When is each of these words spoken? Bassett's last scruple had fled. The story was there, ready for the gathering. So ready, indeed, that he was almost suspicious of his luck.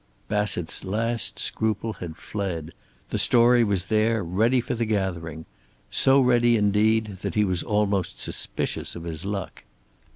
Bassett's 0.27 0.83
last 0.83 1.37
scruple 1.37 1.93
had 1.93 2.17
fled. 2.17 2.73
The 3.09 3.19
story 3.19 3.63
was 3.63 3.85
there, 3.85 4.23
ready 4.23 4.59
for 4.59 4.73
the 4.73 4.85
gathering. 4.85 5.45
So 5.91 6.19
ready, 6.19 6.57
indeed, 6.57 7.17
that 7.21 7.35
he 7.35 7.43
was 7.45 7.61
almost 7.61 8.19
suspicious 8.19 8.95
of 8.95 9.03
his 9.03 9.25
luck. 9.25 9.63